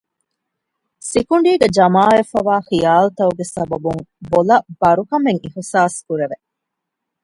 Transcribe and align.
ސިކުނޑީގައި 1.09 1.73
ޖަމާވެފައިވާ 1.77 2.55
ޚިޔާލުތަކުގެ 2.69 3.45
ސަބަބުން 3.53 4.01
ބޮލަށް 4.29 4.67
ބަރުކަމެއް 4.81 5.41
އިޙުސާސްކުރެވެ 5.43 6.37